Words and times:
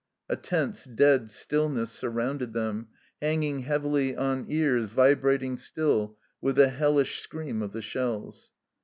A 0.29 0.35
tense 0.35 0.85
dead 0.85 1.29
stillness 1.29 1.91
surrounded 1.91 2.53
them, 2.53 2.87
hanging 3.21 3.59
heavily 3.59 4.17
on 4.17 4.45
ears 4.49 4.87
vibrating 4.87 5.57
still 5.57 6.17
with 6.41 6.55
the 6.55 6.69
hellish 6.69 7.19
scream 7.21 7.61
of 7.61 7.71
the 7.71 7.83
shells. 7.83 8.51